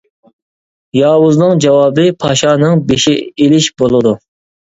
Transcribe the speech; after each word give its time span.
ياۋۇزنىڭ 0.99 1.59
جاۋابى 1.65 2.07
پاشانىڭ 2.25 2.81
بېشى 2.87 3.13
ئېلىش 3.27 3.67
بولىدۇ. 3.83 4.15